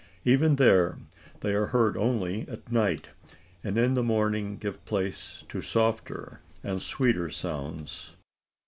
[0.25, 0.97] Even there,
[1.41, 3.09] they are heard only at night;
[3.63, 8.15] and in the morning give place to softer and sweeter sounds.